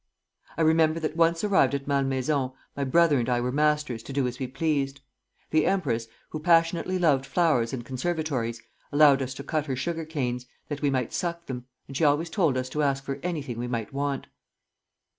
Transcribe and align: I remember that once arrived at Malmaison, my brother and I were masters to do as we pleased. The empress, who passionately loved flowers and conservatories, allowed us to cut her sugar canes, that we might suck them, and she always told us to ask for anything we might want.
I 0.57 0.63
remember 0.63 0.99
that 0.99 1.15
once 1.15 1.43
arrived 1.43 1.75
at 1.75 1.85
Malmaison, 1.85 2.53
my 2.75 2.83
brother 2.83 3.19
and 3.19 3.29
I 3.29 3.39
were 3.39 3.51
masters 3.51 4.01
to 4.01 4.11
do 4.11 4.25
as 4.25 4.39
we 4.39 4.47
pleased. 4.47 5.01
The 5.51 5.67
empress, 5.67 6.07
who 6.29 6.39
passionately 6.39 6.97
loved 6.97 7.23
flowers 7.23 7.71
and 7.71 7.85
conservatories, 7.85 8.63
allowed 8.91 9.21
us 9.21 9.35
to 9.35 9.43
cut 9.43 9.67
her 9.67 9.75
sugar 9.75 10.05
canes, 10.05 10.47
that 10.69 10.81
we 10.81 10.89
might 10.89 11.13
suck 11.13 11.45
them, 11.45 11.67
and 11.87 11.95
she 11.95 12.03
always 12.03 12.31
told 12.31 12.57
us 12.57 12.67
to 12.69 12.81
ask 12.81 13.03
for 13.03 13.19
anything 13.21 13.59
we 13.59 13.67
might 13.67 13.93
want. 13.93 14.25